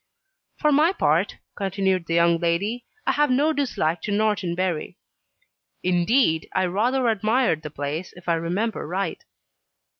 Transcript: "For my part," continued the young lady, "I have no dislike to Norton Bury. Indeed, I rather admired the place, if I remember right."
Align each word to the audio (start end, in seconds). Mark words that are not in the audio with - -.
"For 0.57 0.71
my 0.71 0.93
part," 0.93 1.37
continued 1.55 2.07
the 2.07 2.15
young 2.15 2.39
lady, 2.39 2.85
"I 3.05 3.11
have 3.11 3.29
no 3.29 3.53
dislike 3.53 4.01
to 4.01 4.11
Norton 4.11 4.55
Bury. 4.55 4.97
Indeed, 5.83 6.49
I 6.55 6.65
rather 6.65 7.07
admired 7.07 7.61
the 7.61 7.69
place, 7.69 8.11
if 8.13 8.27
I 8.27 8.33
remember 8.33 8.87
right." 8.87 9.23